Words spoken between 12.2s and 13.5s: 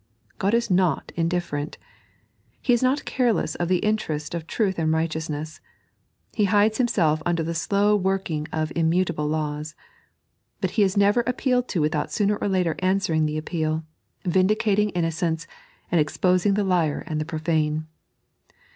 or later answering the